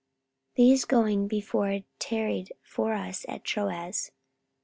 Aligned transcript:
44:020:005 0.55 0.55
These 0.55 0.85
going 0.85 1.27
before 1.27 1.79
tarried 1.99 2.53
for 2.63 2.93
us 2.95 3.23
at 3.29 3.43
Troas. 3.43 4.09